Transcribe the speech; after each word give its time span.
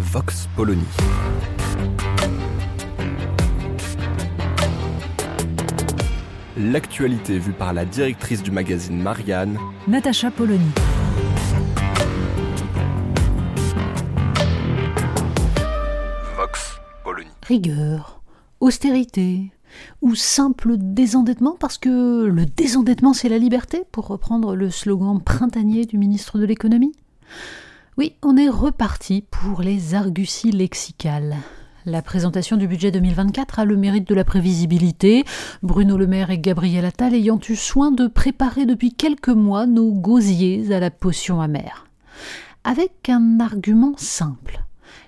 Vox 0.00 0.48
Polony. 0.56 0.82
L'actualité 6.56 7.38
vue 7.38 7.52
par 7.52 7.74
la 7.74 7.84
directrice 7.84 8.42
du 8.42 8.50
magazine 8.50 9.00
Marianne, 9.00 9.58
Natacha 9.86 10.30
Polony. 10.30 10.70
Vox 16.34 16.80
Polony. 17.04 17.28
Rigueur, 17.46 18.22
austérité 18.60 19.52
ou 20.00 20.14
simple 20.14 20.76
désendettement 20.78 21.56
parce 21.60 21.76
que 21.76 22.24
le 22.24 22.46
désendettement 22.46 23.12
c'est 23.12 23.28
la 23.28 23.38
liberté 23.38 23.82
pour 23.92 24.06
reprendre 24.06 24.56
le 24.56 24.70
slogan 24.70 25.20
printanier 25.22 25.84
du 25.84 25.98
ministre 25.98 26.38
de 26.38 26.46
l'économie? 26.46 26.94
Oui, 28.00 28.14
on 28.22 28.38
est 28.38 28.48
reparti 28.48 29.22
pour 29.30 29.60
les 29.60 29.94
arguties 29.94 30.52
lexicales. 30.52 31.36
La 31.84 32.00
présentation 32.00 32.56
du 32.56 32.66
budget 32.66 32.90
2024 32.90 33.58
a 33.58 33.66
le 33.66 33.76
mérite 33.76 34.08
de 34.08 34.14
la 34.14 34.24
prévisibilité, 34.24 35.26
Bruno 35.62 35.98
Le 35.98 36.06
Maire 36.06 36.30
et 36.30 36.38
Gabriel 36.38 36.86
Attal 36.86 37.12
ayant 37.12 37.38
eu 37.46 37.56
soin 37.56 37.90
de 37.90 38.06
préparer 38.06 38.64
depuis 38.64 38.94
quelques 38.94 39.28
mois 39.28 39.66
nos 39.66 39.92
gosiers 39.92 40.72
à 40.72 40.80
la 40.80 40.90
potion 40.90 41.42
amère. 41.42 41.88
Avec 42.64 43.10
un 43.10 43.38
argument 43.38 43.92
simple. 43.98 44.64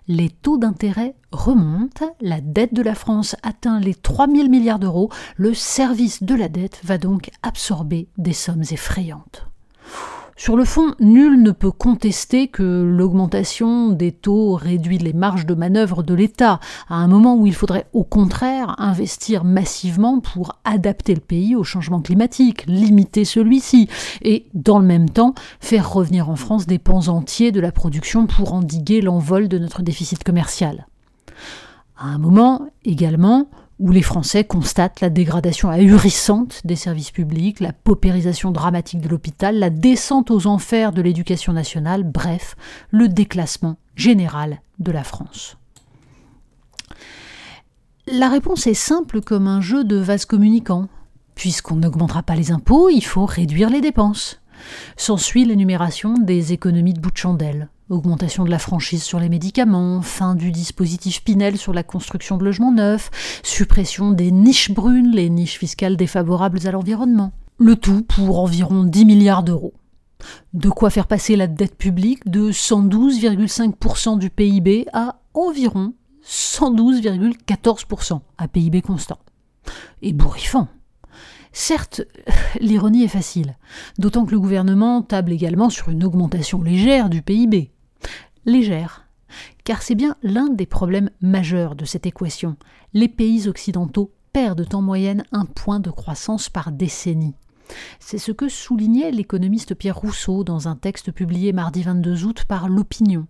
Les 0.07 0.29
taux 0.29 0.59
d'intérêt 0.59 1.15
remontent, 1.31 2.15
la 2.21 2.43
dette 2.43 2.75
de 2.75 2.83
la 2.83 2.95
France 2.95 3.37
atteint 3.43 3.81
les 3.81 3.95
3 3.95 4.27
000 4.27 4.51
milliards 4.51 4.79
d'euros, 4.79 5.09
le 5.39 5.55
service 5.55 6.23
de 6.23 6.35
la 6.35 6.51
dette 6.51 6.83
va 6.85 6.99
donc 6.99 7.31
absorber 7.43 8.09
des 8.19 8.35
sommes 8.35 8.65
effrayantes. 8.71 9.47
Sur 10.35 10.57
le 10.57 10.65
fond, 10.65 10.95
nul 10.99 11.43
ne 11.43 11.51
peut 11.51 11.71
contester 11.71 12.49
que 12.49 12.63
l'augmentation 12.63 13.91
des 13.91 14.13
taux 14.13 14.55
réduit 14.55 14.97
les 14.99 15.13
marges 15.13 15.45
de 15.45 15.55
manœuvre 15.55 16.03
de 16.03 16.15
l'État, 16.15 16.59
à 16.89 16.97
un 16.97 17.07
moment 17.07 17.37
où 17.37 17.47
il 17.47 17.55
faudrait 17.55 17.87
au 17.93 18.03
contraire 18.03 18.75
investir 18.79 19.45
massivement 19.45 20.21
pour 20.21 20.59
adapter 20.65 21.15
le 21.15 21.21
pays 21.21 21.55
au 21.55 21.65
changement 21.65 22.01
climatique, 22.01 22.65
limiter 22.67 23.27
celui-ci, 23.27 23.89
et 24.23 24.47
dans 24.55 24.79
le 24.79 24.87
même 24.87 25.11
temps 25.11 25.35
faire 25.61 25.93
revenir 25.93 26.31
en 26.31 26.37
France 26.37 26.67
des 26.67 26.79
pans 26.79 27.09
entiers 27.09 27.53
de 27.53 27.61
la 27.61 27.71
production 27.71 28.27
pour 28.27 28.55
endiguer 28.55 29.03
l'envol 29.03 29.49
de 29.49 29.59
notre 29.59 29.83
déficit 29.83 30.25
commercial. 30.25 30.87
À 31.99 32.07
un 32.07 32.19
moment 32.19 32.69
également 32.85 33.49
où 33.83 33.91
les 33.91 34.01
Français 34.01 34.45
constatent 34.45 35.01
la 35.01 35.11
dégradation 35.11 35.69
ahurissante 35.69 36.61
des 36.65 36.77
services 36.77 37.11
publics, 37.11 37.59
la 37.59 37.73
paupérisation 37.73 38.53
dramatique 38.53 39.01
de 39.01 39.09
l'hôpital, 39.09 39.59
la 39.59 39.71
descente 39.71 40.31
aux 40.31 40.47
enfers 40.47 40.93
de 40.93 41.03
l'éducation 41.03 41.53
nationale, 41.53 42.05
bref, 42.05 42.55
le 42.91 43.09
déclassement 43.09 43.79
général 43.97 44.61
de 44.79 44.93
la 44.93 45.03
France. 45.03 45.57
La 48.07 48.29
réponse 48.29 48.69
est 48.69 48.75
simple 48.75 49.21
comme 49.21 49.49
un 49.49 49.61
jeu 49.61 49.83
de 49.83 49.97
vase 49.97 50.27
communicant. 50.27 50.87
Puisqu'on 51.35 51.77
n'augmentera 51.77 52.23
pas 52.23 52.37
les 52.37 52.53
impôts, 52.53 52.89
il 52.89 53.05
faut 53.05 53.27
réduire 53.27 53.69
les 53.69 53.81
dépenses. 53.81 54.41
S'ensuit 54.97 55.45
l'énumération 55.45 56.15
des 56.15 56.53
économies 56.53 56.95
de 56.95 57.01
bout 57.01 57.11
de 57.11 57.17
chandelle. 57.17 57.69
Augmentation 57.93 58.45
de 58.45 58.51
la 58.51 58.59
franchise 58.59 59.03
sur 59.03 59.21
les 59.21 59.29
médicaments, 59.29 60.01
fin 60.01 60.35
du 60.35 60.51
dispositif 60.51 61.23
Pinel 61.23 61.59
sur 61.59 61.75
la 61.75 61.83
construction 61.83 62.39
de 62.39 62.45
logements 62.45 62.73
neufs, 62.73 63.11
suppression 63.43 64.13
des 64.13 64.31
niches 64.31 64.71
brunes, 64.71 65.11
les 65.11 65.29
niches 65.29 65.59
fiscales 65.59 65.99
défavorables 65.99 66.67
à 66.67 66.71
l'environnement. 66.71 67.33
Le 67.59 67.77
tout 67.77 68.01
pour 68.01 68.39
environ 68.39 68.85
10 68.85 69.05
milliards 69.05 69.43
d'euros. 69.43 69.75
De 70.55 70.71
quoi 70.71 70.89
faire 70.89 71.07
passer 71.07 71.37
la 71.37 71.47
dette 71.47 71.77
publique 71.77 72.31
de 72.31 72.51
112,5% 72.51 74.19
du 74.19 74.31
PIB 74.31 74.87
à 74.95 75.21
environ 75.35 75.93
112,14% 76.27 78.21
à 78.39 78.49
PIB 78.49 78.81
constant. 78.81 79.19
Et 80.01 80.15
bourrifant. 80.15 80.69
Certes, 81.53 82.01
l'ironie 82.59 83.05
est 83.05 83.09
facile, 83.09 83.59
d'autant 83.99 84.25
que 84.25 84.31
le 84.31 84.41
gouvernement 84.41 85.03
table 85.03 85.31
également 85.31 85.69
sur 85.69 85.91
une 85.91 86.05
augmentation 86.05 86.63
légère 86.63 87.11
du 87.11 87.21
PIB 87.21 87.71
légère. 88.45 89.07
Car 89.65 89.83
c'est 89.83 89.95
bien 89.95 90.17
l'un 90.23 90.49
des 90.49 90.67
problèmes 90.67 91.11
majeurs 91.21 91.75
de 91.75 91.85
cette 91.85 92.07
équation. 92.07 92.57
Les 92.93 93.09
pays 93.09 93.49
occidentaux 93.49 94.13
perdent 94.33 94.75
en 94.75 94.83
moyenne 94.83 95.25
un 95.33 95.45
point 95.45 95.81
de 95.81 95.91
croissance 95.91 96.49
par 96.49 96.73
décennie. 96.73 97.35
C'est 98.01 98.19
ce 98.19 98.33
que 98.33 98.49
soulignait 98.49 99.11
l'économiste 99.11 99.75
Pierre 99.75 99.97
Rousseau 99.97 100.45
dans 100.45 100.69
un 100.69 100.77
texte 100.77 101.13
publié 101.13 101.53
mardi 101.53 101.83
22 101.83 102.25
août 102.25 102.45
par 102.47 102.69
L'Opinion. 102.69 103.27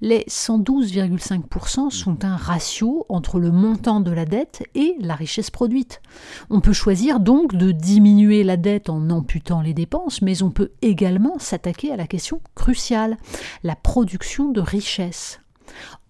Les 0.00 0.24
112,5% 0.28 1.90
sont 1.90 2.24
un 2.24 2.36
ratio 2.36 3.06
entre 3.08 3.38
le 3.38 3.50
montant 3.50 4.00
de 4.00 4.10
la 4.10 4.24
dette 4.24 4.62
et 4.74 4.96
la 5.00 5.14
richesse 5.14 5.50
produite. 5.50 6.00
On 6.50 6.60
peut 6.60 6.72
choisir 6.72 7.20
donc 7.20 7.54
de 7.54 7.70
diminuer 7.70 8.44
la 8.44 8.56
dette 8.56 8.90
en 8.90 9.10
amputant 9.10 9.60
les 9.60 9.74
dépenses, 9.74 10.22
mais 10.22 10.42
on 10.42 10.50
peut 10.50 10.72
également 10.82 11.38
s'attaquer 11.38 11.92
à 11.92 11.96
la 11.96 12.06
question 12.06 12.40
cruciale, 12.54 13.16
la 13.62 13.76
production 13.76 14.50
de 14.50 14.60
richesse. 14.60 15.41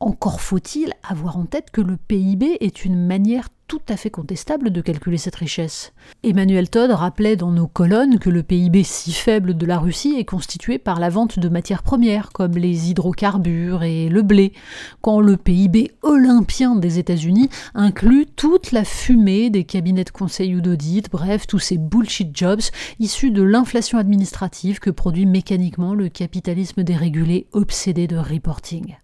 Encore 0.01 0.41
faut-il 0.41 0.93
avoir 1.09 1.37
en 1.37 1.45
tête 1.45 1.71
que 1.71 1.81
le 1.81 1.97
PIB 1.97 2.59
est 2.61 2.85
une 2.85 3.07
manière 3.07 3.49
tout 3.73 3.81
à 3.89 3.97
fait 3.97 4.11
contestable 4.11 4.69
de 4.69 4.83
calculer 4.83 5.17
cette 5.17 5.37
richesse. 5.37 5.95
Emmanuel 6.23 6.69
Todd 6.69 6.91
rappelait 6.91 7.37
dans 7.37 7.53
nos 7.53 7.67
colonnes 7.67 8.19
que 8.19 8.29
le 8.29 8.43
PIB 8.43 8.83
si 8.85 9.13
faible 9.13 9.57
de 9.57 9.65
la 9.65 9.79
Russie 9.79 10.17
est 10.19 10.27
constitué 10.27 10.77
par 10.77 11.01
la 11.01 11.09
vente 11.09 11.39
de 11.39 11.49
matières 11.49 11.83
premières 11.83 12.33
comme 12.33 12.53
les 12.53 12.91
hydrocarbures 12.91 13.83
et 13.83 14.11
le 14.11 14.21
blé, 14.21 14.53
quand 15.01 15.21
le 15.21 15.39
PIB 15.39 15.93
olympien 16.03 16.77
des 16.77 16.99
États-Unis 16.99 17.49
inclut 17.75 18.27
toute 18.27 18.73
la 18.73 18.85
fumée 18.85 19.49
des 19.49 19.65
cabinets 19.65 20.05
de 20.05 20.11
conseil 20.11 20.55
ou 20.55 20.61
d'audit, 20.61 21.11
bref, 21.11 21.47
tous 21.47 21.59
ces 21.59 21.79
bullshit 21.79 22.37
jobs 22.37 22.61
issus 22.99 23.31
de 23.31 23.43
l'inflation 23.43 23.97
administrative 23.97 24.81
que 24.81 24.91
produit 24.91 25.25
mécaniquement 25.25 25.95
le 25.95 26.11
capitalisme 26.11 26.83
dérégulé 26.83 27.47
obsédé 27.53 28.07
de 28.07 28.19
reporting. 28.19 28.97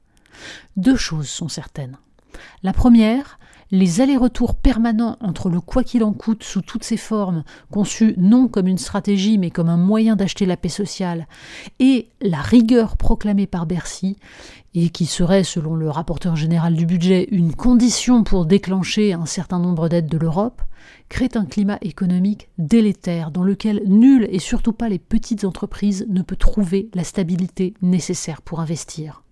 Deux 0.76 0.97
choses 0.97 1.28
sont 1.28 1.49
certaines. 1.49 1.99
La 2.62 2.72
première, 2.72 3.38
les 3.71 4.00
allers-retours 4.00 4.54
permanents 4.54 5.19
entre 5.21 5.50
le 5.50 5.60
quoi 5.60 5.84
qu'il 5.84 6.03
en 6.03 6.12
coûte 6.12 6.43
sous 6.43 6.62
toutes 6.62 6.84
ses 6.84 6.97
formes, 6.97 7.44
conçu 7.71 8.15
non 8.16 8.49
comme 8.49 8.66
une 8.66 8.78
stratégie 8.78 9.38
mais 9.38 9.50
comme 9.50 9.69
un 9.69 9.76
moyen 9.76 10.16
d'acheter 10.16 10.47
la 10.47 10.56
paix 10.56 10.69
sociale, 10.69 11.26
et 11.78 12.09
la 12.21 12.41
rigueur 12.41 12.97
proclamée 12.97 13.47
par 13.47 13.66
Bercy, 13.66 14.16
et 14.75 14.91
qui 14.91 15.06
serait, 15.06 15.44
selon 15.44 15.75
le 15.75 15.91
rapporteur 15.91 16.37
général 16.37 16.75
du 16.75 16.87
budget, 16.87 17.28
une 17.31 17.55
condition 17.55 18.22
pour 18.22 18.47
déclencher 18.47 19.12
un 19.12 19.26
certain 19.26 19.59
nombre 19.59 19.88
d'aides 19.88 20.09
de 20.09 20.19
l'Europe, 20.19 20.62
créent 21.09 21.37
un 21.37 21.44
climat 21.44 21.78
économique 21.82 22.49
délétère 22.59 23.31
dans 23.31 23.43
lequel 23.43 23.82
nul 23.87 24.28
et 24.31 24.38
surtout 24.38 24.72
pas 24.72 24.88
les 24.88 24.99
petites 24.99 25.44
entreprises 25.44 26.06
ne 26.09 26.22
peut 26.22 26.37
trouver 26.37 26.88
la 26.94 27.05
stabilité 27.05 27.75
nécessaire 27.82 28.43
pour 28.43 28.61
investir. 28.61 29.23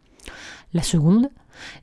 La 0.74 0.82
seconde, 0.82 1.28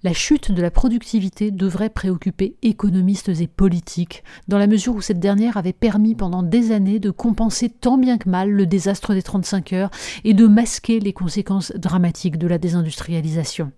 la 0.03 0.13
chute 0.13 0.51
de 0.51 0.61
la 0.61 0.71
productivité 0.71 1.51
devrait 1.51 1.89
préoccuper 1.89 2.55
économistes 2.61 3.29
et 3.29 3.47
politiques, 3.47 4.23
dans 4.47 4.57
la 4.57 4.67
mesure 4.67 4.95
où 4.95 5.01
cette 5.01 5.19
dernière 5.19 5.57
avait 5.57 5.73
permis 5.73 6.15
pendant 6.15 6.43
des 6.43 6.71
années 6.71 6.99
de 6.99 7.09
compenser 7.09 7.69
tant 7.69 7.97
bien 7.97 8.17
que 8.17 8.29
mal 8.29 8.49
le 8.49 8.65
désastre 8.65 9.13
des 9.13 9.23
35 9.23 9.73
heures 9.73 9.91
et 10.23 10.33
de 10.33 10.47
masquer 10.47 10.99
les 10.99 11.13
conséquences 11.13 11.71
dramatiques 11.75 12.37
de 12.37 12.47
la 12.47 12.57
désindustrialisation. 12.57 13.71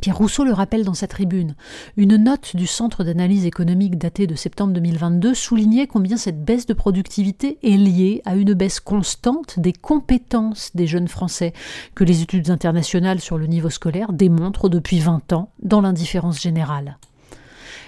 Pierre 0.00 0.18
Rousseau 0.18 0.44
le 0.44 0.52
rappelle 0.52 0.84
dans 0.84 0.94
sa 0.94 1.06
tribune. 1.06 1.54
Une 1.96 2.16
note 2.16 2.54
du 2.54 2.66
Centre 2.66 3.02
d'analyse 3.02 3.46
économique 3.46 3.98
datée 3.98 4.26
de 4.26 4.34
septembre 4.34 4.72
2022 4.74 5.34
soulignait 5.34 5.86
combien 5.86 6.16
cette 6.16 6.44
baisse 6.44 6.66
de 6.66 6.74
productivité 6.74 7.58
est 7.62 7.76
liée 7.76 8.22
à 8.24 8.36
une 8.36 8.54
baisse 8.54 8.80
constante 8.80 9.58
des 9.58 9.72
compétences 9.72 10.70
des 10.74 10.86
jeunes 10.86 11.08
Français, 11.08 11.52
que 11.94 12.04
les 12.04 12.22
études 12.22 12.50
internationales 12.50 13.20
sur 13.20 13.38
le 13.38 13.46
niveau 13.46 13.70
scolaire 13.70 14.12
démontrent 14.12 14.68
depuis 14.68 15.00
20 15.00 15.32
ans 15.32 15.50
dans 15.62 15.80
l'indifférence 15.80 16.40
générale. 16.40 16.98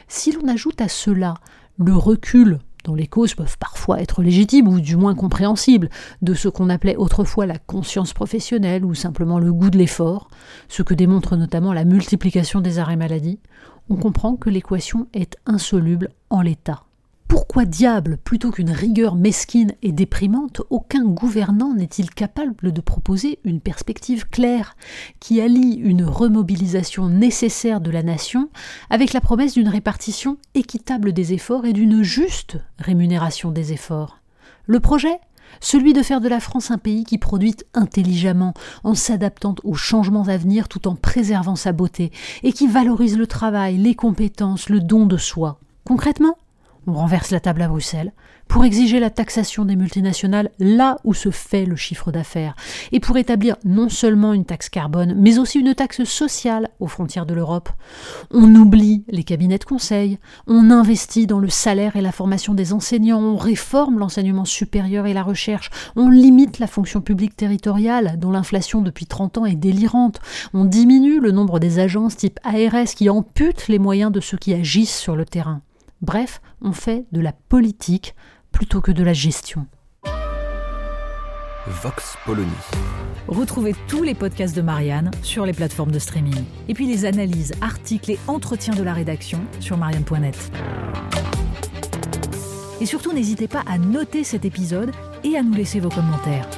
Si 0.08 0.32
l'on 0.32 0.49
ajoute 0.49 0.81
à 0.81 0.88
cela 0.88 1.34
le 1.78 1.94
recul 1.94 2.58
dont 2.88 2.94
les 2.94 3.06
causes 3.06 3.35
peuvent 3.35 3.58
parfois 3.58 4.00
être 4.00 4.23
légitimes 4.23 4.67
ou 4.67 4.81
du 4.81 4.96
moins 4.96 5.14
compréhensibles, 5.14 5.90
de 6.23 6.32
ce 6.32 6.49
qu'on 6.49 6.70
appelait 6.70 6.96
autrefois 6.96 7.44
la 7.44 7.58
conscience 7.58 8.14
professionnelle 8.14 8.82
ou 8.82 8.94
simplement 8.94 9.38
le 9.38 9.52
goût 9.52 9.69
de 9.69 9.76
l'effort, 9.76 10.31
ce 10.69 10.82
que 10.82 10.94
démontre 10.94 11.37
notamment 11.37 11.75
la 11.75 11.85
multiplication 11.85 12.62
des 12.62 12.79
arrêts 12.79 12.96
maladie, 12.96 13.40
on 13.90 13.96
comprend 13.96 14.37
que 14.37 14.49
l'équation 14.49 15.06
est 15.12 15.37
insoluble 15.44 16.08
en 16.31 16.40
l'état. 16.40 16.88
Pourquoi 17.29 17.67
diable, 17.67 18.17
plutôt 18.17 18.51
qu'une 18.51 18.71
rigueur 18.71 19.15
mesquine 19.15 19.75
et 19.83 19.93
déprimante, 19.93 20.63
aucun 20.71 21.05
gouvernant 21.05 21.75
n'est-il 21.75 22.11
capable 22.11 22.73
de 22.73 22.81
proposer 22.81 23.39
une 23.45 23.61
perspective 23.61 24.27
claire 24.29 24.77
qui 25.21 25.43
allie 25.43 25.75
une 25.75 26.05
remobilisation 26.05 27.09
nécessaire 27.09 27.83
de 27.83 27.91
la 27.91 28.03
nation 28.03 28.49
avec 28.89 29.13
la 29.13 29.21
promesse 29.21 29.53
d'une 29.53 29.69
répartition 29.69 30.39
équitable 30.55 31.13
des 31.13 31.35
efforts 31.35 31.67
et 31.67 31.75
d'une 31.75 32.03
juste 32.03 32.57
rémunération 32.79 33.51
des 33.51 33.75
efforts? 33.75 34.21
Le 34.67 34.81
projet? 34.81 35.21
Celui 35.61 35.93
de 35.93 36.03
faire 36.03 36.21
de 36.21 36.29
la 36.29 36.41
France 36.41 36.71
un 36.71 36.79
pays 36.79 37.05
qui 37.05 37.19
produit 37.19 37.57
intelligemment, 37.75 38.55
en 38.85 38.95
s'adaptant 38.95 39.55
aux 39.65 39.75
changements 39.75 40.29
à 40.29 40.37
venir 40.37 40.69
tout 40.69 40.89
en 40.89 40.95
préservant 40.95 41.57
sa 41.57 41.73
beauté, 41.73 42.11
et 42.43 42.53
qui 42.53 42.67
valorise 42.67 43.19
le 43.19 43.27
travail, 43.27 43.77
les 43.79 43.95
compétences, 43.95 44.69
le 44.69 44.81
don 44.81 45.07
de 45.07 45.17
soi. 45.17 45.59
Concrètement, 45.85 46.37
on 46.88 46.94
renverse 46.94 47.31
la 47.31 47.40
table 47.40 47.62
à 47.62 47.69
Bruxelles 47.69 48.12
pour 48.49 48.64
exiger 48.64 48.99
la 48.99 49.11
taxation 49.11 49.67
des 49.67 49.76
multinationales 49.76 50.50
là 50.58 50.96
où 51.05 51.12
se 51.12 51.31
fait 51.31 51.67
le 51.67 51.76
chiffre 51.76 52.11
d'affaires 52.11 52.56
et 52.93 52.99
pour 52.99 53.19
établir 53.19 53.56
non 53.64 53.90
seulement 53.90 54.32
une 54.32 54.46
taxe 54.46 54.70
carbone 54.70 55.14
mais 55.17 55.38
aussi 55.38 55.61
une 55.61 55.75
taxe 55.75 56.05
sociale 56.05 56.70
aux 56.81 56.87
frontières 56.87 57.26
de 57.26 57.35
l'Europe. 57.35 57.69
On 58.31 58.55
oublie 58.55 59.05
les 59.08 59.23
cabinets 59.23 59.58
de 59.58 59.64
conseil, 59.64 60.19
on 60.46 60.70
investit 60.70 61.26
dans 61.26 61.40
le 61.40 61.50
salaire 61.50 61.96
et 61.96 62.00
la 62.00 62.11
formation 62.11 62.55
des 62.55 62.73
enseignants, 62.73 63.20
on 63.20 63.37
réforme 63.37 63.99
l'enseignement 63.99 64.46
supérieur 64.46 65.05
et 65.06 65.12
la 65.12 65.23
recherche, 65.23 65.70
on 65.94 66.08
limite 66.08 66.58
la 66.58 66.67
fonction 66.67 67.02
publique 67.02 67.37
territoriale 67.37 68.19
dont 68.19 68.31
l'inflation 68.31 68.81
depuis 68.81 69.06
30 69.06 69.38
ans 69.38 69.46
est 69.46 69.56
délirante, 69.56 70.20
on 70.55 70.64
diminue 70.64 71.20
le 71.20 71.32
nombre 71.32 71.58
des 71.58 71.81
agences 71.81 72.17
type 72.17 72.41
ARS 72.44 72.94
qui 72.96 73.11
amputent 73.11 73.69
les 73.69 73.79
moyens 73.79 74.11
de 74.11 74.20
ceux 74.20 74.38
qui 74.38 74.55
agissent 74.55 74.99
sur 74.99 75.14
le 75.14 75.26
terrain. 75.26 75.61
Bref, 76.00 76.41
on 76.62 76.73
fait 76.73 77.06
de 77.12 77.21
la 77.21 77.33
politique 77.33 78.15
plutôt 78.53 78.81
que 78.81 78.93
de 78.93 79.03
la 79.03 79.12
gestion. 79.12 79.67
Vox 81.67 82.17
Polony. 82.25 82.49
Retrouvez 83.27 83.75
tous 83.89 84.03
les 84.03 84.15
podcasts 84.15 84.56
de 84.56 84.62
Marianne 84.62 85.11
sur 85.23 85.45
les 85.45 85.53
plateformes 85.53 85.91
de 85.91 85.99
streaming. 85.99 86.45
Et 86.69 86.75
puis 86.75 86.87
les 86.87 87.05
analyses, 87.05 87.53
articles 87.61 88.12
et 88.12 88.19
entretiens 88.27 88.75
de 88.75 88.83
la 88.83 88.95
rédaction 88.95 89.41
sur 89.61 89.77
marianne.net. 89.77 90.50
Et 92.81 92.87
surtout, 92.87 93.12
n'hésitez 93.12 93.49
pas 93.49 93.65
à 93.67 93.77
noter 93.77 94.25
cet 94.25 94.44
épisode 94.44 94.93
et 95.25 95.37
à 95.37 95.43
nous 95.43 95.53
laisser 95.53 95.81
vos 95.81 95.91
commentaires. 95.91 96.49